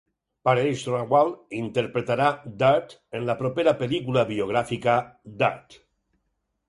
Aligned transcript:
Paresh 0.47 0.85
Rawal 0.93 1.27
interpretarà 1.57 2.29
Dutt 2.63 2.95
en 3.19 3.29
la 3.29 3.35
propera 3.45 3.75
pel·lícula 3.83 4.25
biogràfica 4.33 4.97
"Dutt" 5.43 5.79